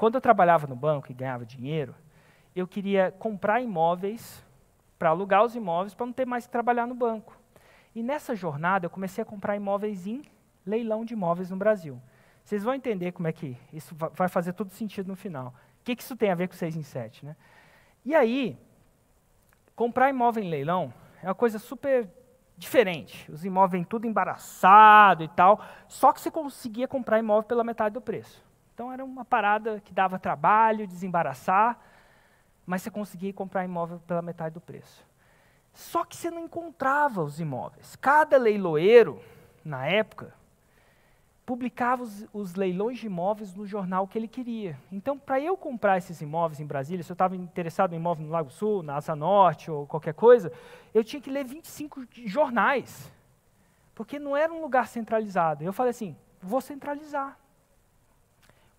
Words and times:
quando 0.00 0.14
eu 0.14 0.20
trabalhava 0.22 0.66
no 0.66 0.74
banco 0.74 1.12
e 1.12 1.14
ganhava 1.14 1.44
dinheiro, 1.44 1.94
eu 2.56 2.66
queria 2.66 3.12
comprar 3.18 3.60
imóveis 3.60 4.42
para 4.98 5.10
alugar 5.10 5.44
os 5.44 5.54
imóveis 5.54 5.92
para 5.92 6.06
não 6.06 6.12
ter 6.14 6.24
mais 6.24 6.46
que 6.46 6.50
trabalhar 6.50 6.86
no 6.86 6.94
banco. 6.94 7.36
E 7.94 8.02
nessa 8.02 8.34
jornada 8.34 8.86
eu 8.86 8.90
comecei 8.90 9.20
a 9.20 9.26
comprar 9.26 9.56
imóveis 9.56 10.06
em 10.06 10.22
leilão 10.64 11.04
de 11.04 11.12
imóveis 11.12 11.50
no 11.50 11.56
Brasil. 11.58 12.00
Vocês 12.42 12.62
vão 12.62 12.72
entender 12.72 13.12
como 13.12 13.28
é 13.28 13.32
que 13.32 13.58
isso 13.74 13.94
vai 14.14 14.26
fazer 14.26 14.54
todo 14.54 14.70
sentido 14.70 15.06
no 15.06 15.16
final. 15.16 15.48
O 15.48 15.84
que, 15.84 15.94
que 15.94 16.02
isso 16.02 16.16
tem 16.16 16.30
a 16.30 16.34
ver 16.34 16.48
com 16.48 16.54
6 16.54 16.76
em 16.76 16.82
7? 16.82 17.26
Né? 17.26 17.36
E 18.02 18.14
aí, 18.14 18.58
comprar 19.76 20.08
imóvel 20.08 20.42
em 20.42 20.48
leilão 20.48 20.94
é 21.22 21.26
uma 21.26 21.34
coisa 21.34 21.58
super 21.58 22.08
diferente. 22.56 23.30
Os 23.30 23.44
imóveis 23.44 23.86
tudo 23.86 24.06
embaraçado 24.06 25.22
e 25.22 25.28
tal, 25.28 25.62
só 25.88 26.10
que 26.10 26.22
você 26.22 26.30
conseguia 26.30 26.88
comprar 26.88 27.18
imóvel 27.18 27.42
pela 27.42 27.62
metade 27.62 27.92
do 27.92 28.00
preço. 28.00 28.48
Então 28.80 28.90
era 28.90 29.04
uma 29.04 29.26
parada 29.26 29.78
que 29.84 29.92
dava 29.92 30.18
trabalho, 30.18 30.86
desembaraçar, 30.86 31.78
mas 32.64 32.80
você 32.80 32.90
conseguia 32.90 33.30
comprar 33.30 33.62
imóvel 33.62 34.00
pela 34.06 34.22
metade 34.22 34.54
do 34.54 34.60
preço. 34.60 35.06
Só 35.74 36.02
que 36.02 36.16
você 36.16 36.30
não 36.30 36.44
encontrava 36.44 37.22
os 37.22 37.38
imóveis. 37.38 37.94
Cada 37.96 38.38
leiloeiro, 38.38 39.20
na 39.62 39.86
época, 39.86 40.32
publicava 41.44 42.02
os, 42.02 42.26
os, 42.32 42.54
leilões 42.54 42.98
de 42.98 43.06
imóveis 43.06 43.52
no 43.52 43.66
jornal 43.66 44.08
que 44.08 44.16
ele 44.16 44.26
queria. 44.26 44.80
Então, 44.90 45.18
para 45.18 45.38
eu 45.38 45.58
comprar 45.58 45.98
esses 45.98 46.22
imóveis 46.22 46.58
em 46.58 46.66
Brasília, 46.66 47.04
se 47.04 47.12
eu 47.12 47.14
estava 47.14 47.36
interessado 47.36 47.92
em 47.92 47.96
imóvel 47.96 48.24
no 48.24 48.32
Lago 48.32 48.48
Sul, 48.48 48.82
na 48.82 48.96
Asa 48.96 49.14
Norte 49.14 49.70
ou 49.70 49.86
qualquer 49.86 50.14
coisa, 50.14 50.50
eu 50.94 51.04
tinha 51.04 51.20
que 51.20 51.28
ler 51.28 51.44
25 51.44 52.06
jornais, 52.24 53.12
porque 53.94 54.18
não 54.18 54.34
era 54.34 54.50
um 54.50 54.62
lugar 54.62 54.88
centralizado. 54.88 55.62
Eu 55.62 55.72
falei 55.74 55.90
assim, 55.90 56.16
vou 56.40 56.62
centralizar. 56.62 57.36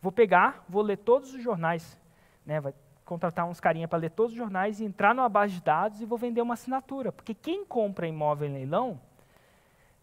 Vou 0.02 0.12
pegar, 0.12 0.64
vou 0.68 0.82
ler 0.82 0.98
todos 0.98 1.34
os 1.34 1.42
jornais, 1.42 1.98
né, 2.46 2.60
vai 2.60 2.74
contratar 3.06 3.46
uns 3.46 3.60
carinha 3.60 3.88
para 3.88 4.00
ler 4.00 4.12
todos 4.12 4.32
os 4.32 4.38
jornais 4.38 4.80
e 4.80 4.86
entrar 4.86 5.14
numa 5.14 5.28
base 5.28 5.56
de 5.56 5.62
dados 5.62 6.02
e 6.02 6.06
vou 6.06 6.18
vender 6.18 6.42
uma 6.42 6.54
assinatura. 6.54 7.12
Porque 7.12 7.34
quem 7.34 7.66
compra 7.66 8.08
imóvel 8.08 8.48
em 8.48 8.54
leilão 8.54 9.00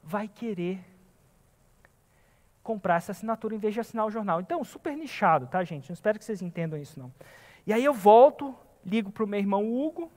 vai 0.02 0.28
querer 0.28 0.78
comprar 2.62 2.96
essa 2.96 3.12
assinatura 3.12 3.54
em 3.54 3.58
vez 3.58 3.72
de 3.72 3.80
assinar 3.80 4.04
o 4.04 4.10
jornal. 4.10 4.42
Então, 4.42 4.62
super 4.62 4.94
nichado, 4.94 5.46
tá, 5.46 5.64
gente? 5.64 5.88
Não 5.88 5.94
espero 5.94 6.18
que 6.18 6.24
vocês 6.24 6.42
entendam 6.42 6.78
isso, 6.78 7.00
não. 7.00 7.10
E 7.66 7.72
aí 7.72 7.82
eu 7.82 7.94
volto, 7.94 8.54
ligo 8.84 9.10
para 9.10 9.24
o 9.24 9.26
meu 9.26 9.40
irmão 9.40 9.66
Hugo, 9.66 10.12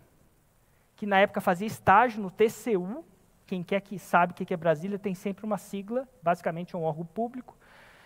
que 0.98 1.06
na 1.06 1.18
época 1.18 1.40
fazia 1.40 1.66
estágio 1.66 2.22
no 2.22 2.30
TCU. 2.30 3.06
Quem 3.48 3.64
quer 3.64 3.80
que 3.80 3.98
sabe 3.98 4.34
o 4.34 4.36
que 4.36 4.54
é 4.54 4.58
Brasília 4.58 5.00
tem 5.00 5.16
sempre 5.16 5.46
uma 5.46 5.58
sigla, 5.58 6.08
basicamente 6.22 6.76
é 6.76 6.78
um 6.78 6.84
órgão 6.84 7.06
público. 7.06 7.56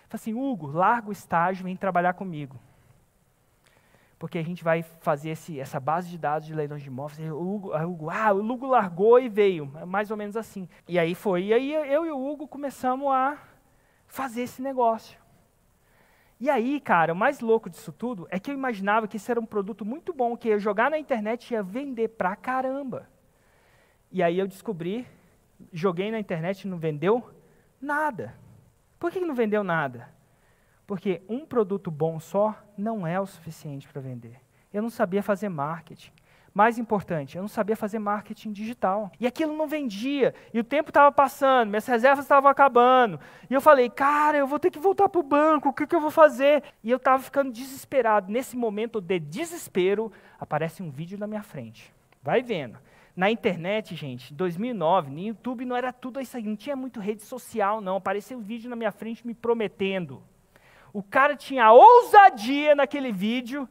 Fala 0.08 0.16
assim, 0.16 0.34
Hugo, 0.34 0.68
larga 0.68 1.10
o 1.10 1.12
estágio, 1.12 1.64
vem 1.64 1.76
trabalhar 1.76 2.14
comigo. 2.14 2.60
Porque 4.18 4.38
a 4.38 4.44
gente 4.44 4.64
vai 4.64 4.82
fazer 4.82 5.32
esse, 5.32 5.60
essa 5.60 5.80
base 5.80 6.10
de 6.10 6.18
dados 6.18 6.48
de 6.48 6.54
leilões 6.54 6.82
de 6.82 6.88
imóveis. 6.88 7.20
O 7.30 7.36
Hugo, 7.36 7.76
o 7.76 7.84
Hugo, 7.84 8.10
ah, 8.10 8.34
o 8.34 8.40
Hugo 8.40 8.68
largou 8.68 9.20
e 9.20 9.28
veio. 9.28 9.72
É 9.76 9.86
mais 9.86 10.10
ou 10.10 10.18
menos 10.18 10.38
assim. 10.38 10.70
E 10.88 10.98
aí 10.98 11.14
foi. 11.14 11.46
E 11.46 11.54
aí 11.54 11.74
eu 11.74 12.06
e 12.06 12.12
o 12.12 12.32
Hugo 12.32 12.48
começamos 12.48 13.12
a 13.12 13.38
fazer 14.08 14.44
esse 14.44 14.62
negócio. 14.62 15.20
E 16.40 16.50
aí, 16.50 16.80
cara, 16.80 17.14
o 17.14 17.16
mais 17.16 17.40
louco 17.40 17.70
disso 17.70 17.92
tudo 17.92 18.28
é 18.30 18.40
que 18.40 18.52
eu 18.52 18.56
imaginava 18.56 19.08
que 19.08 19.18
isso 19.18 19.32
era 19.32 19.40
um 19.40 19.46
produto 19.46 19.86
muito 19.86 20.14
bom, 20.14 20.36
que 20.36 20.50
ia 20.50 20.60
jogar 20.60 20.92
na 20.92 20.98
internet 20.98 21.50
e 21.50 21.54
ia 21.54 21.64
vender 21.64 22.10
pra 22.10 22.36
caramba. 22.36 23.10
E 24.12 24.22
aí 24.22 24.38
eu 24.38 24.48
descobri, 24.48 25.08
joguei 25.72 26.12
na 26.12 26.20
internet 26.20 26.62
e 26.62 26.68
não 26.68 26.78
vendeu 26.78 27.30
nada. 27.82 28.36
Por 29.06 29.12
que 29.12 29.20
não 29.20 29.36
vendeu 29.36 29.64
nada? 29.64 30.10
Porque 30.88 31.22
um 31.30 31.46
produto 31.46 31.92
bom 31.92 32.20
só 32.20 32.56
não 32.76 33.06
é 33.06 33.22
o 33.22 33.28
suficiente 33.28 33.88
para 33.88 34.02
vender. 34.02 34.42
Eu 34.74 34.82
não 34.82 34.90
sabia 34.90 35.22
fazer 35.22 35.48
marketing. 35.48 36.12
Mais 36.52 36.80
importante, 36.80 37.38
eu 37.38 37.44
não 37.44 37.48
sabia 37.48 37.76
fazer 37.76 38.00
marketing 38.00 38.52
digital. 38.52 39.12
E 39.20 39.28
aquilo 39.28 39.56
não 39.56 39.68
vendia. 39.68 40.34
E 40.52 40.60
o 40.60 40.64
tempo 40.64 40.90
estava 40.90 41.12
passando, 41.12 41.70
minhas 41.70 41.86
reservas 41.86 42.26
estavam 42.26 42.50
acabando. 42.50 43.20
E 43.48 43.54
eu 43.54 43.62
falei, 43.62 43.92
cara, 43.92 44.40
eu 44.40 44.48
vou 44.48 44.58
ter 44.58 44.72
que 44.72 44.80
voltar 44.80 45.08
para 45.08 45.20
o 45.20 45.24
banco, 45.24 45.70
o 45.70 45.74
que, 45.74 45.86
que 45.86 45.96
eu 45.96 46.02
vou 46.02 46.10
fazer? 46.10 46.64
E 46.84 46.90
eu 46.90 46.98
estava 46.98 47.22
ficando 47.22 47.52
desesperado. 47.52 48.32
Nesse 48.32 48.58
momento 48.58 49.00
de 49.00 49.20
desespero, 49.20 50.12
aparece 50.40 50.82
um 50.82 50.90
vídeo 50.90 51.20
na 51.20 51.28
minha 51.28 51.44
frente. 51.44 51.94
Vai 52.24 52.42
vendo. 52.42 52.80
Na 53.16 53.32
internet, 53.32 53.96
gente, 53.96 54.34
2009, 54.34 55.10
no 55.10 55.20
YouTube 55.20 55.64
não 55.64 55.76
era 55.76 55.94
tudo 55.94 56.20
isso 56.20 56.36
aí, 56.36 56.44
não 56.44 56.56
tinha 56.56 56.76
muito 56.76 57.00
rede 57.00 57.24
social, 57.24 57.80
não. 57.80 57.96
Apareceu 57.96 58.38
um 58.38 58.42
vídeo 58.42 58.70
na 58.70 58.76
minha 58.76 58.92
frente 58.92 59.26
me 59.26 59.34
prometendo. 59.34 60.22
O 60.92 61.02
cara 61.02 61.36
tinha 61.36 61.66
a 61.66 61.74
ousadia 61.74 62.76
naquele 62.76 63.14
vídeo, 63.14 63.70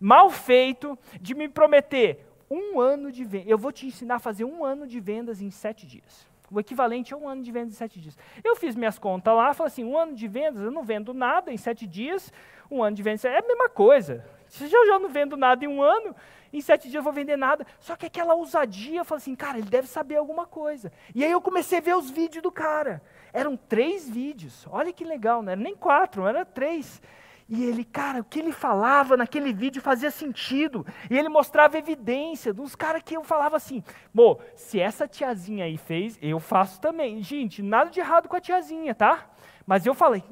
mal 0.00 0.30
feito, 0.30 0.98
de 1.20 1.34
me 1.34 1.46
prometer 1.46 2.26
um 2.50 2.80
ano 2.80 3.12
de 3.12 3.22
venda. 3.24 3.50
Eu 3.50 3.58
vou 3.58 3.70
te 3.70 3.86
ensinar 3.86 4.16
a 4.16 4.18
fazer 4.18 4.44
um 4.44 4.64
ano 4.64 4.86
de 4.86 4.98
vendas 4.98 5.42
em 5.42 5.50
sete 5.50 5.86
dias. 5.86 6.26
O 6.50 6.58
equivalente 6.60 7.12
a 7.12 7.16
um 7.16 7.28
ano 7.28 7.42
de 7.42 7.50
vendas 7.50 7.74
em 7.74 7.76
sete 7.76 8.00
dias. 8.00 8.16
Eu 8.42 8.56
fiz 8.56 8.74
minhas 8.74 8.98
contas 8.98 9.34
lá, 9.34 9.52
falei 9.52 9.68
assim, 9.68 9.84
um 9.84 9.98
ano 9.98 10.14
de 10.14 10.28
vendas, 10.28 10.62
eu 10.62 10.70
não 10.70 10.84
vendo 10.84 11.12
nada 11.12 11.52
em 11.52 11.56
sete 11.56 11.86
dias, 11.86 12.32
um 12.70 12.82
ano 12.82 12.96
de 12.96 13.02
vendas 13.02 13.24
é 13.24 13.38
a 13.38 13.42
mesma 13.42 13.68
coisa. 13.68 14.24
Se 14.56 14.72
eu 14.72 14.86
já 14.86 14.98
não 14.98 15.08
vendo 15.08 15.36
nada 15.36 15.64
em 15.64 15.68
um 15.68 15.82
ano, 15.82 16.14
em 16.52 16.60
sete 16.60 16.88
dias 16.88 16.94
eu 16.94 17.02
vou 17.02 17.12
vender 17.12 17.36
nada. 17.36 17.66
Só 17.78 17.94
que 17.96 18.06
aquela 18.06 18.34
ousadia, 18.34 19.00
eu 19.00 19.04
falei 19.04 19.20
assim, 19.22 19.34
cara, 19.34 19.58
ele 19.58 19.68
deve 19.68 19.86
saber 19.86 20.16
alguma 20.16 20.46
coisa. 20.46 20.92
E 21.14 21.24
aí 21.24 21.30
eu 21.30 21.40
comecei 21.40 21.78
a 21.78 21.82
ver 21.82 21.96
os 21.96 22.10
vídeos 22.10 22.42
do 22.42 22.50
cara. 22.50 23.02
Eram 23.32 23.56
três 23.56 24.08
vídeos. 24.08 24.66
Olha 24.70 24.92
que 24.92 25.04
legal, 25.04 25.42
não 25.42 25.52
era 25.52 25.60
nem 25.60 25.76
quatro, 25.76 26.26
era 26.26 26.44
três. 26.44 27.02
E 27.48 27.64
ele, 27.64 27.84
cara, 27.84 28.20
o 28.20 28.24
que 28.24 28.40
ele 28.40 28.50
falava 28.50 29.16
naquele 29.16 29.52
vídeo 29.52 29.80
fazia 29.80 30.10
sentido. 30.10 30.84
E 31.08 31.16
ele 31.16 31.28
mostrava 31.28 31.78
evidência 31.78 32.52
dos 32.52 32.74
caras 32.74 33.02
que 33.02 33.16
eu 33.16 33.22
falava 33.22 33.56
assim: 33.56 33.84
Bom, 34.12 34.40
se 34.56 34.80
essa 34.80 35.06
tiazinha 35.06 35.64
aí 35.64 35.76
fez, 35.76 36.18
eu 36.20 36.40
faço 36.40 36.80
também. 36.80 37.22
Gente, 37.22 37.62
nada 37.62 37.90
de 37.90 38.00
errado 38.00 38.28
com 38.28 38.34
a 38.36 38.40
tiazinha, 38.40 38.94
tá? 38.94 39.30
Mas 39.66 39.84
eu 39.84 39.94
falei: 39.94 40.22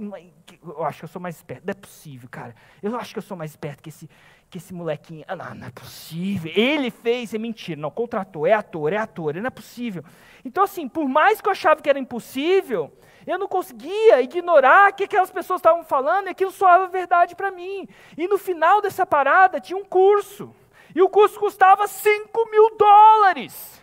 Eu 0.62 0.84
acho 0.84 1.00
que 1.00 1.05
eu 1.05 1.09
sou 1.09 1.21
mais 1.21 1.37
esperto. 1.37 1.67
Não 1.67 1.72
é 1.72 1.75
possível, 1.75 2.28
cara. 2.31 2.55
Eu 2.81 2.95
acho 2.97 3.12
que 3.12 3.19
eu 3.19 3.22
sou 3.22 3.37
mais 3.37 3.50
esperto 3.50 3.83
que 3.83 3.89
esse, 3.89 4.09
que 4.49 4.59
esse 4.59 4.72
molequinho. 4.72 5.25
Ah, 5.27 5.34
não, 5.34 5.55
não 5.56 5.67
é 5.67 5.71
possível. 5.71 6.53
Ele 6.55 6.91
fez, 6.91 7.34
é 7.34 7.39
mentira. 7.39 7.81
Não, 7.81 7.91
contratou, 7.91 8.47
é 8.47 8.53
ator, 8.53 8.93
é 8.93 8.97
ator, 8.97 9.34
não 9.34 9.47
é 9.47 9.50
possível. 9.50 10.05
Então, 10.44 10.62
assim, 10.62 10.89
por 10.89 11.09
mais 11.09 11.41
que 11.41 11.49
eu 11.49 11.53
achava 11.53 11.83
que 11.83 11.91
era 11.91 11.99
impossível, 11.99 12.93
eu 13.27 13.39
não 13.39 13.49
conseguia 13.49 14.23
ignorar 14.23 14.93
o 14.93 14.94
que 14.94 15.05
aquelas 15.05 15.31
pessoas 15.31 15.59
estavam 15.59 15.83
falando 15.83 16.28
e 16.28 16.31
aquilo 16.31 16.53
soava 16.53 16.87
verdade 16.87 17.34
para 17.34 17.50
mim. 17.50 17.89
E 18.17 18.28
no 18.28 18.39
final 18.39 18.81
dessa 18.81 19.05
parada 19.05 19.61
tinha 19.61 19.77
um 19.77 19.84
curso. 19.84 20.55
E 20.94 21.03
o 21.03 21.09
curso 21.09 21.41
custava 21.41 21.89
5 21.89 22.50
mil 22.50 22.77
dólares. 22.77 23.83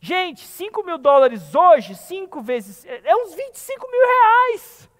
Gente, 0.00 0.46
5 0.46 0.84
mil 0.84 0.98
dólares 0.98 1.54
hoje, 1.54 1.94
5 1.94 2.40
vezes, 2.40 2.84
é, 2.84 3.00
é 3.04 3.16
uns 3.16 3.34
25 3.34 3.90
mil 3.90 4.00
reais. 4.00 4.90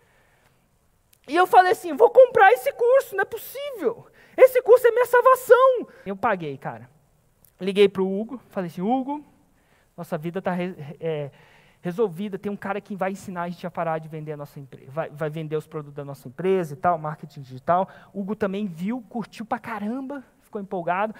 E 1.28 1.36
eu 1.36 1.46
falei 1.46 1.72
assim: 1.72 1.94
vou 1.94 2.10
comprar 2.10 2.52
esse 2.52 2.72
curso, 2.72 3.14
não 3.14 3.22
é 3.22 3.24
possível. 3.24 4.06
Esse 4.36 4.62
curso 4.62 4.86
é 4.86 4.90
minha 4.90 5.06
salvação. 5.06 5.88
Eu 6.06 6.16
paguei, 6.16 6.56
cara. 6.56 6.88
Liguei 7.60 7.88
para 7.88 8.02
o 8.02 8.20
Hugo, 8.20 8.40
falei 8.48 8.68
assim: 8.68 8.80
Hugo, 8.80 9.24
nossa 9.96 10.16
vida 10.16 10.38
está 10.38 10.56
é, 11.00 11.30
resolvida, 11.80 12.38
tem 12.38 12.50
um 12.50 12.56
cara 12.56 12.80
que 12.80 12.96
vai 12.96 13.12
ensinar 13.12 13.42
a 13.42 13.48
gente 13.48 13.66
a 13.66 13.70
parar 13.70 13.98
de 13.98 14.08
vender 14.08 14.32
a 14.32 14.36
nossa 14.36 14.58
empresa, 14.58 14.90
vai, 14.90 15.10
vai, 15.10 15.30
vender 15.30 15.56
os 15.56 15.66
produtos 15.66 15.94
da 15.94 16.04
nossa 16.04 16.28
empresa 16.28 16.74
e 16.74 16.76
tal, 16.76 16.98
marketing 16.98 17.42
digital. 17.42 17.88
Hugo 18.12 18.34
também 18.34 18.66
viu, 18.66 19.02
curtiu 19.08 19.44
pra 19.44 19.58
caramba, 19.58 20.24
ficou 20.40 20.60
empolgado. 20.60 21.14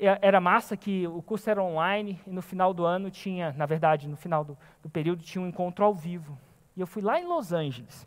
Era 0.00 0.40
massa 0.40 0.76
que 0.76 1.06
o 1.06 1.20
curso 1.20 1.50
era 1.50 1.62
online 1.62 2.18
e 2.26 2.30
no 2.30 2.40
final 2.40 2.72
do 2.72 2.86
ano 2.86 3.10
tinha, 3.10 3.52
na 3.52 3.66
verdade, 3.66 4.08
no 4.08 4.16
final 4.16 4.42
do, 4.42 4.56
do 4.82 4.88
período 4.88 5.22
tinha 5.22 5.42
um 5.42 5.46
encontro 5.46 5.84
ao 5.84 5.94
vivo. 5.94 6.38
E 6.74 6.80
eu 6.80 6.86
fui 6.86 7.02
lá 7.02 7.20
em 7.20 7.26
Los 7.26 7.52
Angeles. 7.52 8.06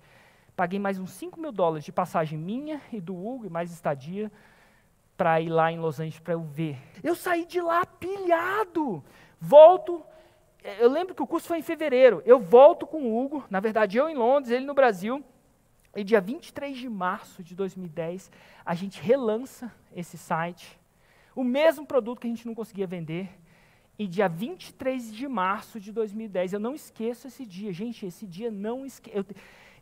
Paguei 0.55 0.79
mais 0.79 0.97
uns 0.97 1.11
5 1.11 1.39
mil 1.39 1.51
dólares 1.51 1.85
de 1.85 1.91
passagem 1.91 2.37
minha 2.37 2.81
e 2.91 2.99
do 2.99 3.15
Hugo, 3.15 3.45
e 3.45 3.49
mais 3.49 3.71
estadia, 3.71 4.31
para 5.15 5.39
ir 5.39 5.49
lá 5.49 5.71
em 5.71 5.79
Los 5.79 5.99
Angeles 5.99 6.19
para 6.19 6.33
eu 6.33 6.41
ver. 6.41 6.77
Eu 7.03 7.15
saí 7.15 7.45
de 7.45 7.61
lá 7.61 7.85
pilhado. 7.85 9.03
Volto, 9.39 10.03
eu 10.79 10.89
lembro 10.89 11.13
que 11.13 11.21
o 11.21 11.27
curso 11.27 11.47
foi 11.47 11.59
em 11.59 11.63
fevereiro. 11.63 12.23
Eu 12.25 12.39
volto 12.39 12.87
com 12.87 13.03
o 13.03 13.23
Hugo, 13.23 13.43
na 13.49 13.59
verdade 13.59 13.97
eu 13.97 14.09
em 14.09 14.15
Londres, 14.15 14.51
ele 14.51 14.65
no 14.65 14.73
Brasil. 14.73 15.23
E 15.95 16.03
dia 16.03 16.19
23 16.19 16.75
de 16.75 16.89
março 16.89 17.43
de 17.43 17.53
2010, 17.55 18.31
a 18.65 18.73
gente 18.73 18.99
relança 18.99 19.71
esse 19.95 20.17
site. 20.17 20.79
O 21.35 21.43
mesmo 21.43 21.85
produto 21.85 22.19
que 22.19 22.27
a 22.27 22.29
gente 22.29 22.45
não 22.45 22.53
conseguia 22.53 22.87
vender. 22.87 23.29
E 23.97 24.07
dia 24.07 24.27
23 24.27 25.13
de 25.13 25.27
março 25.27 25.79
de 25.79 25.91
2010, 25.91 26.53
eu 26.53 26.59
não 26.59 26.73
esqueço 26.73 27.27
esse 27.27 27.45
dia. 27.45 27.71
Gente, 27.71 28.05
esse 28.05 28.25
dia 28.25 28.49
não 28.49 28.85
esqueço. 28.85 29.25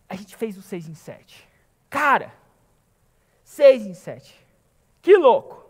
A 0.08 0.16
gente 0.16 0.36
fez 0.36 0.58
o 0.58 0.62
6 0.62 0.90
em 0.90 0.94
7. 0.94 1.48
Cara, 1.90 2.34
6 3.44 3.88
em 3.88 3.94
7. 3.94 4.46
Que 5.02 5.18
louco! 5.18 5.66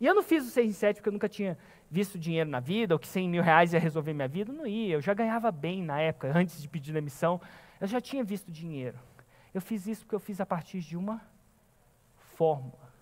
E 0.00 0.06
eu 0.06 0.14
não 0.14 0.22
fiz 0.22 0.46
o 0.46 0.50
6 0.50 0.70
em 0.70 0.72
7 0.72 0.96
porque 0.96 1.08
eu 1.08 1.12
nunca 1.12 1.28
tinha 1.28 1.58
visto 1.90 2.18
dinheiro 2.18 2.48
na 2.48 2.60
vida, 2.60 2.94
ou 2.94 2.98
que 2.98 3.08
100 3.08 3.28
mil 3.28 3.42
reais 3.42 3.72
ia 3.72 3.80
resolver 3.80 4.12
minha 4.12 4.28
vida, 4.28 4.52
não 4.52 4.66
ia. 4.66 4.94
Eu 4.94 5.00
já 5.00 5.14
ganhava 5.14 5.50
bem 5.50 5.82
na 5.82 6.00
época, 6.00 6.30
antes 6.34 6.60
de 6.60 6.68
pedir 6.68 6.92
demissão. 6.92 7.40
Eu 7.80 7.86
já 7.86 8.00
tinha 8.00 8.22
visto 8.22 8.50
dinheiro. 8.50 8.98
Eu 9.52 9.60
fiz 9.60 9.86
isso 9.86 10.02
porque 10.02 10.14
eu 10.14 10.20
fiz 10.20 10.40
a 10.40 10.46
partir 10.46 10.80
de 10.80 10.96
uma 10.96 11.20
fórmula. 12.36 12.92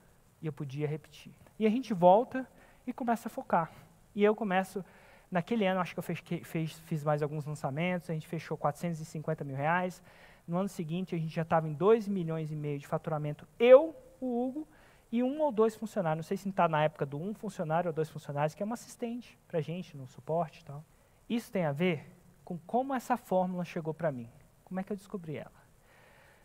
E 0.40 0.46
eu 0.46 0.52
podia 0.52 0.86
repetir. 0.86 1.32
E 1.58 1.66
a 1.66 1.70
gente 1.70 1.92
volta 1.94 2.46
e 2.86 2.92
começa 2.92 3.28
a 3.28 3.30
focar. 3.30 3.70
E 4.14 4.22
eu 4.22 4.34
começo, 4.34 4.84
naquele 5.30 5.66
ano, 5.66 5.80
acho 5.80 5.94
que 5.94 5.98
eu 5.98 6.02
fez, 6.02 6.22
fez, 6.44 6.72
fiz 6.80 7.04
mais 7.04 7.22
alguns 7.22 7.44
lançamentos, 7.44 8.10
a 8.10 8.12
gente 8.12 8.26
fechou 8.26 8.56
450 8.56 9.44
mil 9.44 9.56
reais. 9.56 10.02
No 10.46 10.58
ano 10.58 10.68
seguinte, 10.68 11.14
a 11.14 11.18
gente 11.18 11.34
já 11.34 11.42
estava 11.42 11.68
em 11.68 11.72
2 11.72 12.08
milhões 12.08 12.52
e 12.52 12.56
meio 12.56 12.78
de 12.78 12.86
faturamento. 12.86 13.46
Eu, 13.58 13.94
o 14.20 14.46
Hugo, 14.46 14.68
e 15.10 15.22
um 15.22 15.40
ou 15.40 15.52
dois 15.52 15.76
funcionários. 15.76 16.24
Não 16.24 16.28
sei 16.28 16.36
se 16.36 16.48
está 16.48 16.68
na 16.68 16.82
época 16.82 17.06
do 17.06 17.20
um 17.20 17.34
funcionário 17.34 17.88
ou 17.88 17.92
dois 17.92 18.08
funcionários, 18.08 18.54
que 18.54 18.62
é 18.62 18.66
uma 18.66 18.74
assistente 18.74 19.38
para 19.46 19.58
a 19.58 19.62
gente 19.62 19.96
no 19.96 20.06
suporte 20.06 20.60
e 20.60 20.64
tal. 20.64 20.84
Isso 21.28 21.50
tem 21.50 21.64
a 21.64 21.72
ver 21.72 22.12
com 22.44 22.58
como 22.58 22.94
essa 22.94 23.16
fórmula 23.16 23.64
chegou 23.64 23.94
para 23.94 24.12
mim. 24.12 24.28
Como 24.64 24.80
é 24.80 24.82
que 24.82 24.92
eu 24.92 24.96
descobri 24.96 25.36
ela? 25.36 25.66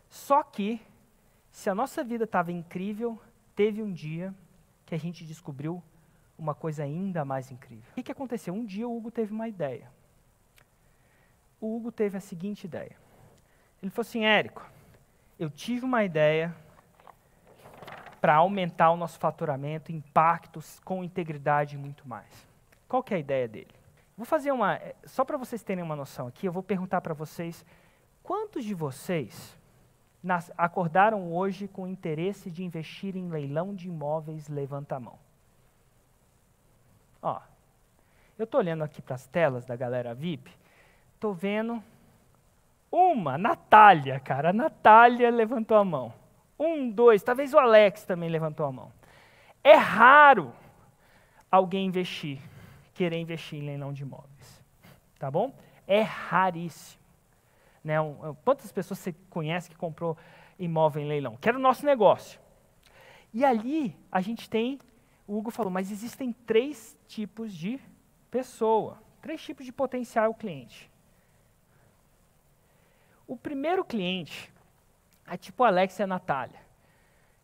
Só 0.08 0.42
que, 0.42 0.80
se 1.50 1.70
a 1.70 1.74
nossa 1.74 2.04
vida 2.04 2.24
estava 2.24 2.52
incrível, 2.52 3.20
teve 3.54 3.82
um 3.82 3.92
dia 3.92 4.34
que 4.92 4.96
a 4.96 4.98
gente 4.98 5.24
descobriu 5.24 5.82
uma 6.36 6.54
coisa 6.54 6.82
ainda 6.82 7.24
mais 7.24 7.50
incrível. 7.50 7.90
O 7.96 8.02
que, 8.02 8.12
aconteceu? 8.12 8.52
Um 8.52 8.62
dia 8.62 8.86
o 8.86 8.94
Hugo 8.94 9.10
teve 9.10 9.32
uma 9.32 9.48
ideia. 9.48 9.90
O 11.58 11.74
Hugo 11.74 11.90
teve 11.90 12.18
a 12.18 12.20
seguinte 12.20 12.64
ideia. 12.64 12.94
Ele 13.82 13.90
falou 13.90 14.06
assim, 14.06 14.26
Érico, 14.26 14.62
eu 15.38 15.48
tive 15.48 15.86
uma 15.86 16.04
ideia 16.04 16.54
para 18.20 18.34
aumentar 18.34 18.90
o 18.90 18.96
nosso 18.98 19.18
faturamento, 19.18 19.90
impactos 19.90 20.78
com 20.80 21.02
integridade 21.02 21.74
e 21.74 21.78
muito 21.78 22.06
mais. 22.06 22.46
Qual 22.86 23.02
que 23.02 23.14
é 23.14 23.16
a 23.16 23.20
ideia 23.20 23.48
dele? 23.48 23.74
Vou 24.14 24.26
fazer 24.26 24.52
uma, 24.52 24.74
eh, 24.74 24.94
só 25.06 25.24
para 25.24 25.38
vocês 25.38 25.62
terem 25.62 25.82
uma 25.82 25.96
noção 25.96 26.26
aqui, 26.26 26.44
eu 26.44 26.52
vou 26.52 26.62
perguntar 26.62 27.00
para 27.00 27.14
vocês, 27.14 27.64
quantos 28.22 28.62
de 28.62 28.74
vocês 28.74 29.56
nas, 30.22 30.50
acordaram 30.56 31.32
hoje 31.32 31.66
com 31.66 31.86
interesse 31.86 32.50
de 32.50 32.64
investir 32.64 33.16
em 33.16 33.28
leilão 33.28 33.74
de 33.74 33.88
imóveis? 33.88 34.48
Levanta 34.48 34.96
a 34.96 35.00
mão. 35.00 35.18
Ó, 37.20 37.40
eu 38.38 38.44
estou 38.44 38.60
olhando 38.60 38.82
aqui 38.82 39.00
para 39.00 39.14
as 39.14 39.26
telas 39.26 39.64
da 39.64 39.76
galera 39.76 40.14
VIP, 40.14 40.50
estou 41.14 41.32
vendo 41.32 41.82
uma, 42.90 43.38
Natália, 43.38 44.20
cara, 44.20 44.50
a 44.50 44.52
Natália 44.52 45.30
levantou 45.30 45.76
a 45.76 45.84
mão. 45.84 46.12
Um, 46.58 46.90
dois, 46.90 47.22
talvez 47.22 47.54
o 47.54 47.58
Alex 47.58 48.04
também 48.04 48.28
levantou 48.28 48.66
a 48.66 48.72
mão. 48.72 48.92
É 49.64 49.74
raro 49.74 50.52
alguém 51.50 51.86
investir, 51.86 52.38
querer 52.94 53.18
investir 53.18 53.58
em 53.58 53.66
leilão 53.66 53.92
de 53.92 54.02
imóveis. 54.02 54.62
Tá 55.18 55.30
bom? 55.30 55.54
É 55.86 56.02
raríssimo. 56.02 57.01
Né? 57.82 57.96
Quantas 58.44 58.70
pessoas 58.70 58.98
você 58.98 59.12
conhece 59.28 59.68
que 59.68 59.76
comprou 59.76 60.16
imóvel 60.58 61.02
em 61.02 61.08
leilão? 61.08 61.36
Que 61.36 61.48
era 61.48 61.58
o 61.58 61.60
nosso 61.60 61.84
negócio. 61.84 62.40
E 63.32 63.44
ali 63.44 63.96
a 64.10 64.20
gente 64.20 64.48
tem, 64.48 64.78
o 65.26 65.36
Hugo 65.36 65.50
falou, 65.50 65.72
mas 65.72 65.90
existem 65.90 66.32
três 66.32 66.96
tipos 67.06 67.52
de 67.52 67.80
pessoa, 68.30 68.98
três 69.20 69.42
tipos 69.42 69.64
de 69.64 69.72
potencial 69.72 70.34
cliente. 70.34 70.90
O 73.26 73.36
primeiro 73.36 73.84
cliente 73.84 74.52
é 75.26 75.36
tipo 75.36 75.64
Alex 75.64 75.98
e 75.98 76.02
a 76.02 76.06
Natália, 76.06 76.60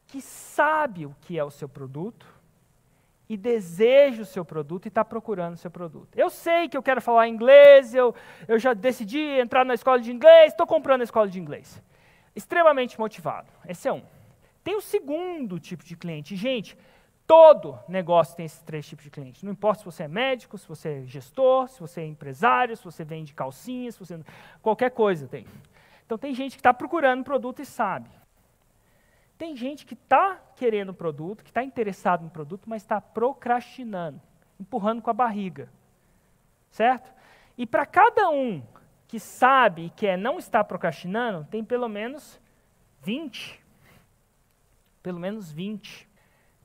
que 0.06 0.20
sabe 0.20 1.06
o 1.06 1.16
que 1.22 1.38
é 1.38 1.44
o 1.44 1.50
seu 1.50 1.68
produto 1.68 2.37
e 3.28 3.36
deseja 3.36 4.22
o 4.22 4.24
seu 4.24 4.44
produto 4.44 4.86
e 4.86 4.88
está 4.88 5.04
procurando 5.04 5.54
o 5.54 5.58
seu 5.58 5.70
produto. 5.70 6.08
Eu 6.16 6.30
sei 6.30 6.68
que 6.68 6.76
eu 6.76 6.82
quero 6.82 7.02
falar 7.02 7.28
inglês, 7.28 7.94
eu, 7.94 8.14
eu 8.46 8.58
já 8.58 8.72
decidi 8.72 9.20
entrar 9.20 9.64
na 9.64 9.74
escola 9.74 10.00
de 10.00 10.10
inglês, 10.10 10.52
estou 10.52 10.66
comprando 10.66 11.02
a 11.02 11.04
escola 11.04 11.28
de 11.28 11.38
inglês. 11.38 11.82
Extremamente 12.34 12.98
motivado. 12.98 13.48
Esse 13.68 13.88
é 13.88 13.92
um. 13.92 14.02
Tem 14.64 14.76
o 14.76 14.80
segundo 14.80 15.58
tipo 15.58 15.84
de 15.84 15.96
cliente. 15.96 16.36
Gente, 16.36 16.76
todo 17.26 17.78
negócio 17.86 18.34
tem 18.34 18.46
esses 18.46 18.62
três 18.62 18.86
tipos 18.86 19.04
de 19.04 19.10
clientes. 19.10 19.42
Não 19.42 19.52
importa 19.52 19.80
se 19.80 19.84
você 19.84 20.04
é 20.04 20.08
médico, 20.08 20.56
se 20.56 20.66
você 20.66 21.02
é 21.02 21.04
gestor, 21.04 21.68
se 21.68 21.80
você 21.80 22.00
é 22.00 22.06
empresário, 22.06 22.76
se 22.76 22.84
você 22.84 23.04
vende 23.04 23.34
calcinhas, 23.34 23.94
se 23.94 24.00
você 24.00 24.18
qualquer 24.62 24.90
coisa 24.90 25.28
tem. 25.28 25.46
Então 26.06 26.16
tem 26.16 26.34
gente 26.34 26.52
que 26.52 26.60
está 26.60 26.72
procurando 26.72 27.22
produto 27.22 27.60
e 27.60 27.66
sabe. 27.66 28.08
Tem 29.38 29.56
gente 29.56 29.86
que 29.86 29.94
está 29.94 30.34
querendo 30.56 30.90
o 30.90 30.94
produto, 30.94 31.44
que 31.44 31.50
está 31.50 31.62
interessado 31.62 32.24
no 32.24 32.30
produto, 32.30 32.68
mas 32.68 32.82
está 32.82 33.00
procrastinando, 33.00 34.20
empurrando 34.58 35.00
com 35.00 35.10
a 35.10 35.14
barriga. 35.14 35.70
Certo? 36.70 37.10
E 37.56 37.64
para 37.64 37.86
cada 37.86 38.28
um 38.28 38.62
que 39.06 39.20
sabe 39.20 39.86
e 39.86 39.90
quer 39.90 40.18
não 40.18 40.38
estar 40.38 40.64
procrastinando, 40.64 41.46
tem 41.50 41.64
pelo 41.64 41.88
menos 41.88 42.40
20. 43.02 43.64
Pelo 45.02 45.20
menos 45.20 45.52
20. 45.52 46.06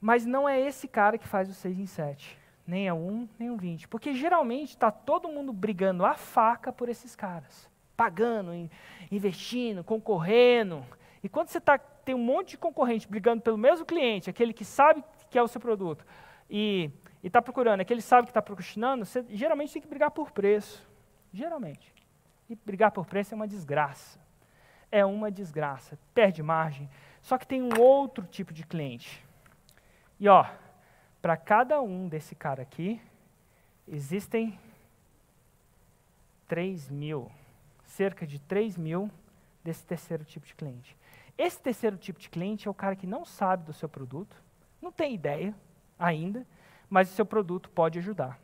Mas 0.01 0.25
não 0.25 0.49
é 0.49 0.59
esse 0.59 0.87
cara 0.87 1.17
que 1.17 1.27
faz 1.27 1.49
o 1.49 1.53
6 1.53 1.79
em 1.79 1.85
7. 1.85 2.37
Nem 2.65 2.87
é 2.87 2.93
um, 2.93 3.29
nem 3.37 3.51
um 3.51 3.55
20. 3.55 3.87
Porque 3.87 4.13
geralmente 4.13 4.69
está 4.69 4.89
todo 4.89 5.29
mundo 5.29 5.53
brigando 5.53 6.03
a 6.03 6.15
faca 6.15 6.73
por 6.73 6.89
esses 6.89 7.15
caras 7.15 7.71
pagando, 7.95 8.69
investindo, 9.11 9.83
concorrendo. 9.83 10.83
E 11.23 11.29
quando 11.29 11.47
você 11.47 11.61
tá, 11.61 11.77
tem 11.77 12.13
um 12.13 12.23
monte 12.23 12.51
de 12.51 12.57
concorrente 12.57 13.07
brigando 13.07 13.41
pelo 13.41 13.57
mesmo 13.57 13.85
cliente, 13.85 14.29
aquele 14.29 14.53
que 14.53 14.65
sabe 14.65 15.03
que 15.29 15.37
é 15.37 15.41
o 15.41 15.47
seu 15.47 15.61
produto, 15.61 16.05
e 16.49 16.91
está 17.23 17.41
procurando, 17.41 17.79
aquele 17.79 18.01
que 18.01 18.07
sabe 18.07 18.23
que 18.23 18.31
está 18.31 18.41
procrastinando, 18.41 19.05
você 19.05 19.25
geralmente 19.29 19.73
tem 19.73 19.81
que 19.81 19.87
brigar 19.87 20.11
por 20.11 20.31
preço. 20.31 20.85
Geralmente. 21.31 21.93
E 22.49 22.55
brigar 22.55 22.91
por 22.91 23.05
preço 23.05 23.33
é 23.33 23.35
uma 23.35 23.47
desgraça. 23.47 24.19
É 24.91 25.03
uma 25.05 25.31
desgraça. 25.31 25.97
Perde 26.13 26.43
margem. 26.43 26.89
Só 27.21 27.37
que 27.37 27.47
tem 27.47 27.61
um 27.61 27.79
outro 27.79 28.25
tipo 28.25 28.53
de 28.53 28.65
cliente. 28.65 29.25
E 30.19 30.27
ó, 30.27 30.45
para 31.21 31.37
cada 31.37 31.81
um 31.81 32.07
desse 32.07 32.35
cara 32.35 32.61
aqui, 32.61 33.01
existem 33.87 34.59
3 36.47 36.89
mil 36.89 37.31
cerca 37.85 38.25
de 38.25 38.39
3 38.39 38.77
mil 38.77 39.09
desse 39.63 39.85
terceiro 39.85 40.25
tipo 40.25 40.45
de 40.45 40.55
cliente. 40.55 40.97
Esse 41.38 41.59
terceiro 41.62 41.97
tipo 41.97 42.19
de 42.19 42.30
cliente 42.30 42.68
é 42.68 42.71
o 42.71 42.74
cara 42.74 42.95
que 42.95 43.07
não 43.07 43.25
sabe 43.25 43.63
do 43.63 43.74
seu 43.74 43.89
produto, 43.89 44.35
não 44.81 44.91
tem 44.91 45.13
ideia 45.13 45.56
ainda, 45.97 46.45
mas 46.89 47.12
o 47.12 47.13
seu 47.13 47.25
produto 47.25 47.69
pode 47.69 48.00
ajudar. 48.00 48.39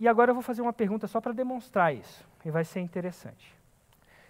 E 0.00 0.08
agora 0.08 0.30
eu 0.30 0.34
vou 0.34 0.42
fazer 0.42 0.62
uma 0.62 0.72
pergunta 0.72 1.06
só 1.06 1.20
para 1.20 1.32
demonstrar 1.32 1.94
isso, 1.94 2.26
e 2.44 2.50
vai 2.50 2.64
ser 2.64 2.80
interessante. 2.80 3.54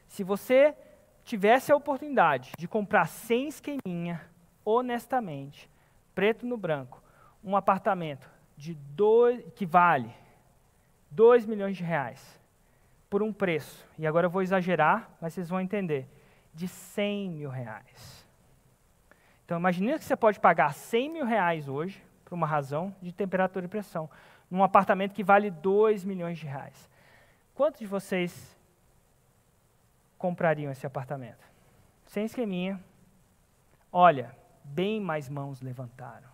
Se 0.09 0.23
você 0.23 0.77
tivesse 1.25 1.73
a 1.73 1.77
oportunidade 1.77 2.53
de 2.59 2.69
comprar 2.69 3.07
sem 3.07 3.49
esqueminha, 3.49 4.21
honestamente, 4.65 5.71
preto 6.15 6.47
no 6.47 6.57
branco, 6.57 7.03
um 7.43 7.57
apartamento 7.57 8.29
de 8.57 8.75
dois, 8.75 9.45
que 9.55 9.67
vale 9.67 10.15
2 11.11 11.47
milhões 11.47 11.77
de 11.77 11.85
reais, 11.85 12.41
por 13.09 13.23
um 13.23 13.33
preço, 13.33 13.87
e 13.99 14.07
agora 14.07 14.27
eu 14.27 14.31
vou 14.31 14.43
exagerar, 14.43 15.11
mas 15.21 15.33
vocês 15.33 15.49
vão 15.49 15.61
entender, 15.61 16.09
de 16.55 16.69
100 16.69 17.31
mil 17.31 17.51
reais. 17.51 18.27
Então, 19.45 19.59
imagine 19.59 19.99
que 19.99 20.05
você 20.05 20.17
pode 20.17 20.41
pagar 20.41 20.73
100 20.73 21.11
mil 21.11 21.27
reais 21.27 21.69
hoje, 21.69 22.03
por 22.25 22.35
uma 22.35 22.47
razão 22.47 22.95
de 23.03 23.13
temperatura 23.13 23.67
e 23.67 23.69
pressão, 23.69 24.09
num 24.51 24.63
apartamento 24.63 25.13
que 25.13 25.23
vale 25.23 25.51
2 25.51 26.05
milhões 26.05 26.39
de 26.39 26.47
reais. 26.47 26.89
Quantos 27.55 27.81
de 27.81 27.87
vocês 27.87 28.57
comprariam 30.17 30.73
esse 30.73 30.87
apartamento? 30.87 31.45
Sem 32.07 32.25
esqueminha. 32.25 32.81
Olha, 33.93 34.35
bem 34.63 35.01
mais 35.01 35.29
mãos 35.29 35.61
levantaram. 35.61 36.29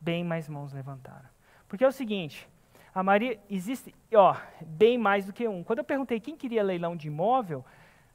Bem 0.00 0.22
mais 0.24 0.48
mãos 0.48 0.72
levantaram. 0.72 1.28
Porque 1.68 1.84
é 1.84 1.88
o 1.88 1.92
seguinte, 1.92 2.48
a 2.94 3.02
Maria 3.02 3.40
existe, 3.48 3.94
ó, 4.14 4.36
bem 4.60 4.98
mais 4.98 5.24
do 5.24 5.32
que 5.32 5.48
um. 5.48 5.64
Quando 5.64 5.78
eu 5.78 5.84
perguntei 5.84 6.20
quem 6.20 6.36
queria 6.36 6.62
leilão 6.62 6.94
de 6.94 7.08
imóvel, 7.08 7.64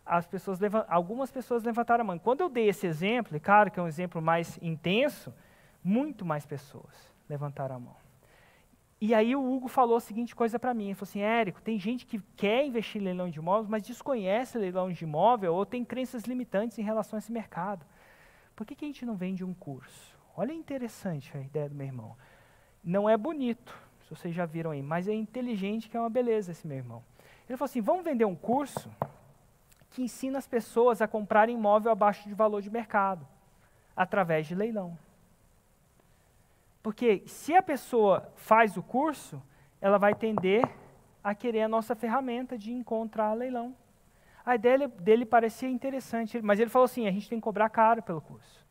as 0.07 0.25
pessoas 0.25 0.59
algumas 0.87 1.29
pessoas 1.29 1.63
levantaram 1.63 2.01
a 2.01 2.05
mão. 2.05 2.19
Quando 2.19 2.41
eu 2.41 2.49
dei 2.49 2.69
esse 2.69 2.87
exemplo, 2.87 3.35
e 3.35 3.39
claro 3.39 3.69
que 3.69 3.79
é 3.79 3.83
um 3.83 3.87
exemplo 3.87 4.21
mais 4.21 4.57
intenso, 4.61 5.33
muito 5.83 6.25
mais 6.25 6.45
pessoas 6.45 7.13
levantaram 7.29 7.75
a 7.75 7.79
mão. 7.79 7.95
E 8.99 9.13
aí 9.13 9.35
o 9.35 9.53
Hugo 9.53 9.67
falou 9.67 9.97
a 9.97 9.99
seguinte 9.99 10.35
coisa 10.35 10.57
para 10.57 10.73
mim, 10.73 10.85
ele 10.85 10.95
falou 10.95 11.09
assim, 11.09 11.21
Érico, 11.21 11.61
tem 11.61 11.77
gente 11.77 12.05
que 12.05 12.19
quer 12.35 12.65
investir 12.65 12.99
em 12.99 13.05
leilão 13.05 13.29
de 13.29 13.37
imóveis, 13.37 13.69
mas 13.69 13.83
desconhece 13.83 14.57
leilão 14.57 14.91
de 14.91 15.03
imóvel 15.03 15.53
ou 15.53 15.65
tem 15.65 15.85
crenças 15.85 16.23
limitantes 16.23 16.79
em 16.79 16.81
relação 16.81 17.17
a 17.17 17.19
esse 17.19 17.31
mercado. 17.31 17.85
Por 18.55 18.65
que, 18.65 18.73
que 18.73 18.85
a 18.85 18.87
gente 18.87 19.05
não 19.05 19.15
vende 19.15 19.43
um 19.43 19.53
curso? 19.53 20.17
Olha 20.35 20.51
interessante 20.51 21.35
a 21.37 21.41
ideia 21.41 21.69
do 21.69 21.75
meu 21.75 21.85
irmão. 21.85 22.17
Não 22.83 23.07
é 23.07 23.15
bonito, 23.15 23.77
se 24.01 24.09
vocês 24.09 24.33
já 24.33 24.45
viram 24.47 24.71
aí, 24.71 24.81
mas 24.81 25.07
é 25.07 25.13
inteligente 25.13 25.89
que 25.89 25.95
é 25.95 25.99
uma 25.99 26.09
beleza 26.09 26.51
esse 26.51 26.65
meu 26.65 26.77
irmão. 26.77 27.03
Ele 27.47 27.55
falou 27.55 27.69
assim: 27.69 27.81
vamos 27.81 28.03
vender 28.03 28.25
um 28.25 28.35
curso 28.35 28.89
que 29.97 30.03
ensina 30.03 30.37
as 30.37 30.47
pessoas 30.47 31.01
a 31.01 31.07
comprarem 31.07 31.55
imóvel 31.55 31.91
abaixo 31.91 32.29
de 32.29 32.35
valor 32.35 32.61
de 32.61 32.69
mercado, 32.69 33.27
através 33.95 34.45
de 34.45 34.53
leilão. 34.53 34.95
Porque 36.83 37.23
se 37.25 37.55
a 37.55 37.63
pessoa 37.63 38.31
faz 38.35 38.77
o 38.77 38.83
curso, 38.83 39.41
ela 39.81 39.97
vai 39.97 40.13
tender 40.13 40.63
a 41.23 41.33
querer 41.33 41.63
a 41.63 41.67
nossa 41.67 41.95
ferramenta 41.95 42.55
de 42.55 42.71
encontrar 42.71 43.33
leilão. 43.33 43.75
A 44.45 44.53
ideia 44.53 44.87
dele 44.87 45.25
parecia 45.25 45.67
interessante, 45.67 46.39
mas 46.43 46.59
ele 46.59 46.69
falou 46.69 46.85
assim: 46.85 47.07
a 47.07 47.11
gente 47.11 47.27
tem 47.27 47.39
que 47.39 47.43
cobrar 47.43 47.67
caro 47.71 48.03
pelo 48.03 48.21
curso. 48.21 48.63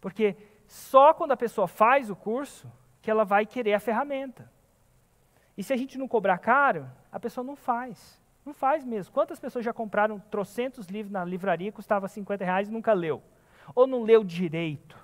Porque 0.00 0.34
só 0.66 1.12
quando 1.12 1.32
a 1.32 1.36
pessoa 1.36 1.68
faz 1.68 2.08
o 2.08 2.16
curso 2.16 2.72
que 3.02 3.10
ela 3.10 3.26
vai 3.26 3.44
querer 3.44 3.74
a 3.74 3.80
ferramenta. 3.80 4.50
E 5.58 5.62
se 5.62 5.74
a 5.74 5.76
gente 5.76 5.98
não 5.98 6.08
cobrar 6.08 6.38
caro, 6.38 6.90
a 7.12 7.20
pessoa 7.20 7.44
não 7.44 7.54
faz. 7.54 8.18
Não 8.44 8.52
faz 8.52 8.84
mesmo. 8.84 9.12
Quantas 9.12 9.40
pessoas 9.40 9.64
já 9.64 9.72
compraram 9.72 10.18
trocentos 10.18 10.86
livros 10.86 11.10
na 11.10 11.24
livraria, 11.24 11.72
custava 11.72 12.08
50 12.08 12.44
reais 12.44 12.68
e 12.68 12.72
nunca 12.72 12.92
leu? 12.92 13.22
Ou 13.74 13.86
não 13.86 14.02
leu 14.02 14.22
direito? 14.22 14.98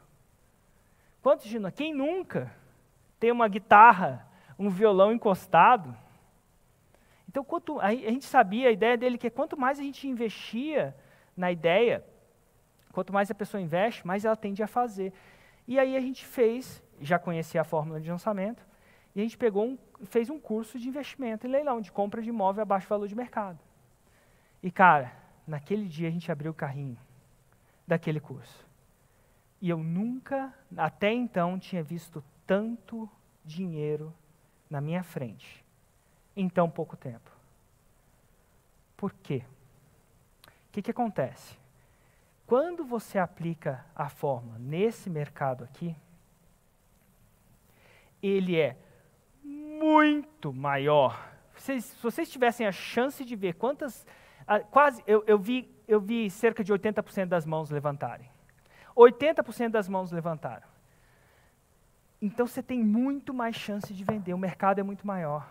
Quantos 1.22 1.46
de 1.46 1.58
nós? 1.58 1.72
Quem 1.72 1.94
nunca 1.94 2.52
tem 3.18 3.32
uma 3.32 3.48
guitarra, 3.48 4.26
um 4.58 4.68
violão 4.68 5.12
encostado? 5.12 5.96
Então, 7.28 7.44
quanto, 7.44 7.80
a, 7.80 7.94
gente 7.94 8.24
sabia, 8.24 8.68
a 8.68 8.72
ideia 8.72 8.96
dele 8.96 9.16
que 9.16 9.28
é 9.28 9.30
quanto 9.30 9.58
mais 9.58 9.78
a 9.78 9.82
gente 9.82 10.08
investia 10.08 10.94
na 11.36 11.50
ideia, 11.50 12.04
quanto 12.92 13.12
mais 13.12 13.30
a 13.30 13.34
pessoa 13.34 13.60
investe, 13.60 14.06
mais 14.06 14.24
ela 14.24 14.36
tende 14.36 14.62
a 14.62 14.66
fazer. 14.66 15.12
E 15.66 15.78
aí 15.78 15.96
a 15.96 16.00
gente 16.00 16.26
fez, 16.26 16.82
já 17.00 17.18
conhecia 17.18 17.60
a 17.60 17.64
fórmula 17.64 18.00
de 18.00 18.10
lançamento, 18.10 18.66
e 19.14 19.20
a 19.20 19.22
gente 19.22 19.36
pegou 19.36 19.66
um, 19.66 19.78
fez 20.04 20.30
um 20.30 20.38
curso 20.38 20.78
de 20.78 20.88
investimento 20.88 21.46
em 21.46 21.50
leilão, 21.50 21.80
de 21.80 21.90
compra 21.90 22.22
de 22.22 22.28
imóvel 22.28 22.62
a 22.62 22.64
baixo 22.64 22.88
valor 22.88 23.08
de 23.08 23.14
mercado. 23.14 23.58
E, 24.62 24.70
cara, 24.70 25.12
naquele 25.46 25.88
dia 25.88 26.08
a 26.08 26.10
gente 26.10 26.30
abriu 26.30 26.52
o 26.52 26.54
carrinho 26.54 26.98
daquele 27.86 28.20
curso. 28.20 28.66
E 29.60 29.68
eu 29.68 29.78
nunca, 29.78 30.54
até 30.76 31.12
então, 31.12 31.58
tinha 31.58 31.82
visto 31.82 32.24
tanto 32.46 33.08
dinheiro 33.44 34.14
na 34.68 34.80
minha 34.80 35.02
frente 35.02 35.64
em 36.36 36.48
tão 36.48 36.70
pouco 36.70 36.96
tempo. 36.96 37.30
Por 38.96 39.12
quê? 39.12 39.42
O 40.46 40.72
que, 40.72 40.82
que 40.82 40.90
acontece? 40.90 41.58
Quando 42.46 42.84
você 42.84 43.18
aplica 43.18 43.84
a 43.94 44.08
fórmula 44.08 44.58
nesse 44.58 45.10
mercado 45.10 45.64
aqui, 45.64 45.96
ele 48.22 48.58
é 48.58 48.76
muito 49.90 50.52
maior. 50.52 51.28
Vocês, 51.54 51.84
se 51.84 52.02
vocês 52.02 52.30
tivessem 52.30 52.66
a 52.66 52.72
chance 52.72 53.24
de 53.24 53.34
ver 53.34 53.54
quantas. 53.54 54.06
quase, 54.70 55.02
eu, 55.06 55.24
eu, 55.26 55.38
vi, 55.38 55.68
eu 55.88 56.00
vi 56.00 56.30
cerca 56.30 56.62
de 56.62 56.72
80% 56.72 57.26
das 57.26 57.44
mãos 57.44 57.70
levantarem. 57.70 58.30
80% 58.96 59.70
das 59.70 59.88
mãos 59.88 60.12
levantaram. 60.12 60.68
Então 62.22 62.46
você 62.46 62.62
tem 62.62 62.82
muito 62.82 63.34
mais 63.34 63.56
chance 63.56 63.92
de 63.92 64.04
vender, 64.04 64.34
o 64.34 64.38
mercado 64.38 64.78
é 64.78 64.82
muito 64.82 65.06
maior. 65.06 65.50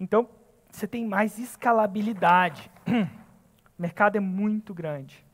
Então 0.00 0.28
você 0.70 0.86
tem 0.86 1.06
mais 1.06 1.38
escalabilidade. 1.38 2.70
o 2.86 2.92
mercado 3.78 4.16
é 4.16 4.20
muito 4.20 4.72
grande. 4.72 5.24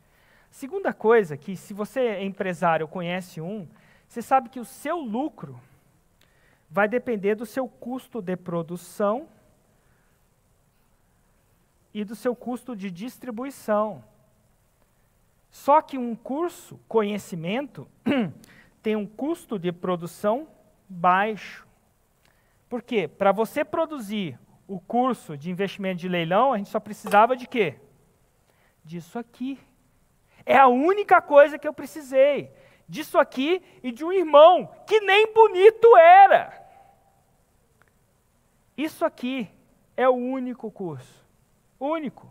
Segunda 0.50 0.92
coisa, 0.92 1.36
que 1.36 1.56
se 1.56 1.72
você 1.72 2.00
é 2.00 2.24
empresário 2.24 2.84
ou 2.84 2.88
conhece 2.88 3.40
um, 3.40 3.68
você 4.06 4.20
sabe 4.20 4.48
que 4.48 4.60
o 4.60 4.64
seu 4.64 4.98
lucro 4.98 5.58
vai 6.72 6.88
depender 6.88 7.34
do 7.34 7.44
seu 7.44 7.68
custo 7.68 8.22
de 8.22 8.34
produção 8.34 9.28
e 11.92 12.02
do 12.02 12.16
seu 12.16 12.34
custo 12.34 12.74
de 12.74 12.90
distribuição. 12.90 14.02
Só 15.50 15.82
que 15.82 15.98
um 15.98 16.16
curso, 16.16 16.80
conhecimento, 16.88 17.86
tem 18.82 18.96
um 18.96 19.06
custo 19.06 19.58
de 19.58 19.70
produção 19.70 20.48
baixo. 20.88 21.66
Por 22.70 22.82
quê? 22.82 23.06
Para 23.06 23.32
você 23.32 23.62
produzir 23.62 24.38
o 24.66 24.80
curso 24.80 25.36
de 25.36 25.50
investimento 25.50 26.00
de 26.00 26.08
leilão, 26.08 26.54
a 26.54 26.56
gente 26.56 26.70
só 26.70 26.80
precisava 26.80 27.36
de 27.36 27.46
quê? 27.46 27.74
Disso 28.82 29.18
aqui. 29.18 29.60
É 30.46 30.56
a 30.56 30.68
única 30.68 31.20
coisa 31.20 31.58
que 31.58 31.68
eu 31.68 31.74
precisei. 31.74 32.50
Disso 32.88 33.18
aqui 33.18 33.62
e 33.82 33.92
de 33.92 34.02
um 34.02 34.10
irmão 34.10 34.74
que 34.86 35.00
nem 35.00 35.34
bonito 35.34 35.94
era. 35.98 36.61
Isso 38.82 39.04
aqui 39.04 39.48
é 39.96 40.08
o 40.08 40.14
único 40.14 40.68
curso. 40.68 41.24
Único. 41.78 42.26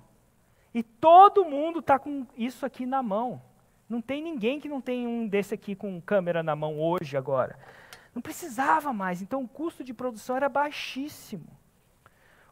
E 0.74 0.84
todo 0.84 1.46
mundo 1.46 1.80
está 1.80 1.98
com 1.98 2.28
isso 2.36 2.66
aqui 2.66 2.86
na 2.86 3.02
mão. 3.02 3.42
Não 3.88 4.02
tem 4.02 4.22
ninguém 4.22 4.60
que 4.60 4.68
não 4.68 4.82
tem 4.82 5.08
um 5.08 5.26
desse 5.26 5.54
aqui 5.54 5.76
com 5.76 6.02
câmera 6.02 6.44
na 6.44 6.54
mão 6.54 6.78
hoje, 6.78 7.16
agora. 7.16 7.58
Não 8.14 8.22
precisava 8.22 8.92
mais. 8.92 9.22
Então 9.22 9.44
o 9.44 9.48
custo 9.48 9.82
de 9.82 9.94
produção 9.94 10.36
era 10.36 10.50
baixíssimo. 10.50 11.48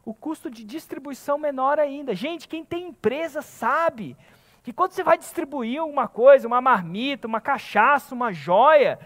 O 0.02 0.14
custo 0.14 0.48
de 0.48 0.64
distribuição 0.64 1.36
menor 1.36 1.78
ainda. 1.78 2.14
Gente, 2.14 2.48
quem 2.48 2.64
tem 2.64 2.88
empresa 2.88 3.42
sabe 3.42 4.16
que 4.62 4.72
quando 4.72 4.92
você 4.92 5.04
vai 5.04 5.18
distribuir 5.18 5.84
uma 5.84 6.08
coisa, 6.08 6.48
uma 6.48 6.62
marmita, 6.62 7.28
uma 7.28 7.40
cachaça, 7.40 8.14
uma 8.14 8.32
joia, 8.32 8.98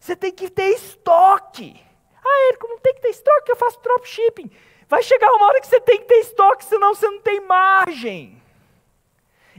você 0.00 0.16
tem 0.16 0.32
que 0.32 0.50
ter 0.50 0.70
estoque. 0.70 1.80
Ah, 2.24 2.48
Érico, 2.48 2.66
não 2.66 2.78
tem 2.78 2.91
estoque, 3.12 3.50
eu 3.50 3.56
faço 3.56 3.80
dropshipping. 3.82 4.50
Vai 4.88 5.02
chegar 5.02 5.32
uma 5.32 5.46
hora 5.46 5.60
que 5.60 5.66
você 5.66 5.80
tem 5.80 5.98
que 5.98 6.06
ter 6.06 6.16
estoque, 6.16 6.64
senão 6.64 6.94
você 6.94 7.06
não 7.06 7.20
tem 7.20 7.40
margem. 7.40 8.42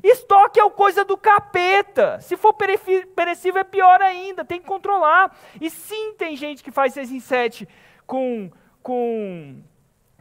Estoque 0.03 0.59
é 0.59 0.63
o 0.63 0.69
coisa 0.69 1.05
do 1.05 1.17
capeta. 1.17 2.19
Se 2.21 2.35
for 2.35 2.53
perecível, 2.53 3.61
é 3.61 3.63
pior 3.63 4.01
ainda, 4.01 4.43
tem 4.43 4.59
que 4.59 4.67
controlar. 4.67 5.35
E 5.61 5.69
sim, 5.69 6.13
tem 6.17 6.35
gente 6.35 6.63
que 6.63 6.71
faz 6.71 6.93
6 6.93 7.11
em 7.11 7.19
7 7.19 7.67
com, 8.05 8.51
com 8.81 9.63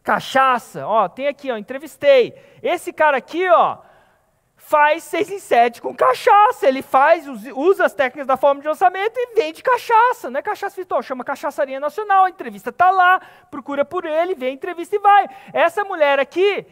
cachaça. 0.03 0.87
Ó, 0.87 1.09
tem 1.09 1.27
aqui, 1.27 1.51
ó, 1.51 1.57
entrevistei. 1.57 2.35
Esse 2.63 2.93
cara 2.93 3.17
aqui, 3.17 3.49
ó, 3.49 3.79
faz 4.65 5.03
6 5.05 5.31
em 5.31 5.39
7 5.39 5.83
com 5.83 5.95
cachaça. 5.95 6.67
Ele 6.67 6.83
faz, 6.83 7.27
usa 7.55 7.85
as 7.85 7.95
técnicas 7.95 8.27
da 8.27 8.37
forma 8.37 8.61
de 8.61 8.69
lançamento 8.69 9.17
e 9.17 9.35
vende 9.35 9.63
cachaça. 9.63 10.31
Não 10.31 10.39
é 10.39 10.43
cachaça 10.43 10.77
virtual, 10.77 11.03
chama 11.03 11.25
Cachaçaria 11.25 11.81
Nacional. 11.81 12.25
A 12.25 12.31
entrevista 12.31 12.71
está 12.71 12.91
lá, 12.91 13.21
procura 13.51 13.85
por 13.85 14.05
ele, 14.05 14.35
vê 14.35 14.47
a 14.47 14.51
entrevista 14.51 14.97
e 14.97 14.99
vai. 14.99 15.29
Essa 15.53 15.85
mulher 15.85 16.19
aqui, 16.19 16.65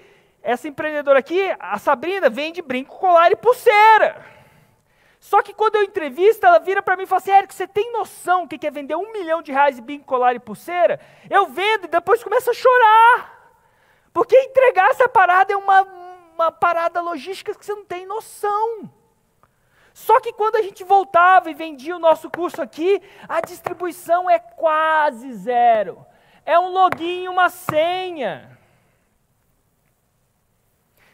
essa 0.42 0.68
empreendedora 0.68 1.18
aqui, 1.18 1.54
a 1.58 1.78
Sabrina, 1.78 2.30
vende 2.30 2.62
brinco, 2.62 2.96
colar 2.96 3.32
e 3.32 3.36
pulseira. 3.36 4.24
Só 5.18 5.42
que 5.42 5.52
quando 5.52 5.76
eu 5.76 5.82
entrevisto, 5.82 6.46
ela 6.46 6.58
vira 6.58 6.82
para 6.82 6.96
mim 6.96 7.02
e 7.02 7.06
fala 7.06 7.20
assim: 7.20 7.30
Érico, 7.30 7.52
você 7.52 7.66
tem 7.66 7.92
noção 7.92 8.46
que 8.46 8.56
quer 8.56 8.72
vender 8.72 8.94
um 8.94 9.12
milhão 9.12 9.42
de 9.42 9.52
reais 9.52 9.76
de 9.76 9.82
brinco, 9.82 10.06
colar 10.06 10.34
e 10.34 10.38
pulseira? 10.38 10.98
Eu 11.28 11.46
vendo 11.48 11.84
e 11.84 11.88
depois 11.88 12.24
começo 12.24 12.50
a 12.50 12.54
chorar. 12.54 13.40
Porque 14.12 14.36
entregar 14.36 14.90
essa 14.90 15.08
parada 15.08 15.52
é 15.52 15.56
uma, 15.56 15.82
uma 16.40 16.52
parada 16.52 17.00
logística 17.00 17.54
que 17.54 17.64
você 17.64 17.74
não 17.74 17.84
tem 17.84 18.06
noção. 18.06 18.90
Só 19.92 20.20
que 20.20 20.32
quando 20.32 20.56
a 20.56 20.62
gente 20.62 20.82
voltava 20.82 21.50
e 21.50 21.54
vendia 21.54 21.94
o 21.94 22.00
nosso 22.00 22.30
curso 22.30 22.62
aqui, 22.62 23.02
a 23.28 23.40
distribuição 23.40 24.30
é 24.30 24.38
quase 24.38 25.32
zero. 25.34 26.04
É 26.46 26.58
um 26.58 26.72
login 26.72 27.24
e 27.24 27.28
uma 27.28 27.48
senha. 27.48 28.58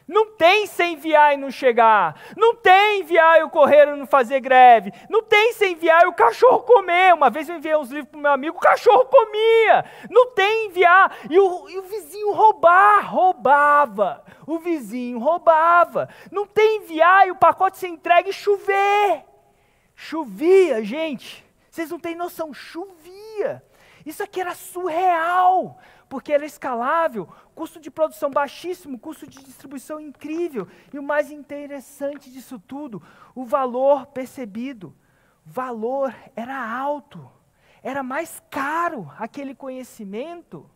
Não 0.07 0.27
tem 0.37 0.65
sem 0.65 0.93
enviar 0.93 1.33
e 1.33 1.37
não 1.37 1.51
chegar. 1.51 2.19
Não 2.37 2.55
tem 2.55 3.01
enviar 3.01 3.39
e 3.39 3.43
o 3.43 3.49
correio 3.49 3.97
não 3.97 4.07
fazer 4.07 4.39
greve. 4.39 4.93
Não 5.09 5.21
tem 5.21 5.51
sem 5.51 5.73
enviar 5.73 6.03
e 6.03 6.07
o 6.07 6.13
cachorro 6.13 6.61
comer. 6.61 7.13
Uma 7.13 7.29
vez 7.29 7.49
eu 7.49 7.57
enviei 7.57 7.75
uns 7.75 7.89
livros 7.89 8.09
para 8.09 8.19
meu 8.19 8.31
amigo, 8.31 8.57
o 8.57 8.61
cachorro 8.61 9.05
comia. 9.05 9.83
Não 10.09 10.31
tem 10.31 10.67
enviar 10.67 11.17
e 11.29 11.37
o, 11.37 11.69
e 11.69 11.77
o 11.77 11.83
vizinho 11.83 12.31
roubar. 12.31 13.11
Roubava. 13.11 14.23
O 14.45 14.57
vizinho 14.59 15.19
roubava. 15.19 16.07
Não 16.31 16.47
tem 16.47 16.77
enviar 16.77 17.27
e 17.27 17.31
o 17.31 17.35
pacote 17.35 17.77
ser 17.77 17.89
entregue 17.89 18.29
e 18.29 18.33
chover. 18.33 19.25
Chovia, 19.93 20.81
gente. 20.85 21.45
Vocês 21.69 21.91
não 21.91 21.99
têm 21.99 22.15
noção, 22.15 22.53
chovia. 22.53 23.61
Isso 24.05 24.23
aqui 24.23 24.39
era 24.39 24.55
surreal 24.55 25.77
porque 26.09 26.33
era 26.33 26.45
escalável, 26.45 27.27
custo 27.53 27.79
de 27.79 27.91
produção 27.91 28.29
baixíssimo, 28.29 28.99
custo 28.99 29.27
de 29.27 29.43
distribuição 29.43 29.99
incrível. 29.99 30.67
E 30.93 30.99
o 30.99 31.03
mais 31.03 31.31
interessante 31.31 32.31
disso 32.31 32.59
tudo, 32.59 33.01
o 33.35 33.45
valor 33.45 34.07
percebido. 34.07 34.95
Valor 35.45 36.13
era 36.35 36.57
alto, 36.57 37.29
era 37.81 38.03
mais 38.03 38.41
caro 38.49 39.09
aquele 39.17 39.55
conhecimento 39.55 40.69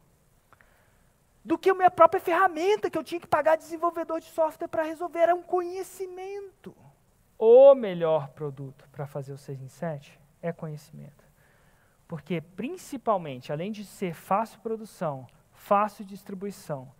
do 1.43 1.57
que 1.57 1.69
a 1.69 1.73
minha 1.73 1.91
própria 1.91 2.21
ferramenta 2.21 2.89
que 2.89 2.97
eu 2.97 3.03
tinha 3.03 3.19
que 3.19 3.27
pagar 3.27 3.57
desenvolvedor 3.57 4.19
de 4.19 4.27
software 4.27 4.67
para 4.67 4.83
resolver. 4.83 5.19
Era 5.19 5.35
um 5.35 5.41
conhecimento. 5.41 6.75
O 7.37 7.73
melhor 7.73 8.29
produto 8.29 8.87
para 8.91 9.07
fazer 9.07 9.33
o 9.33 9.37
6 9.37 9.61
em 9.61 9.67
7 9.67 10.19
é 10.41 10.51
conhecimento. 10.51 11.30
Porque, 12.11 12.41
principalmente, 12.41 13.53
além 13.53 13.71
de 13.71 13.85
ser 13.85 14.13
fácil 14.13 14.59
produção, 14.59 15.25
fácil 15.53 16.03
distribuição, 16.03 16.91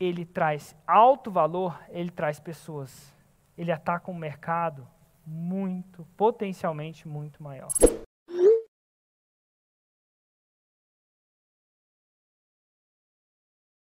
ele 0.00 0.24
traz 0.24 0.74
alto 0.86 1.30
valor, 1.30 1.78
ele 1.90 2.08
traz 2.10 2.40
pessoas. 2.40 3.14
Ele 3.54 3.70
ataca 3.70 4.10
um 4.10 4.14
mercado 4.14 4.88
muito, 5.26 6.06
potencialmente 6.16 7.06
muito 7.06 7.42
maior. 7.42 7.68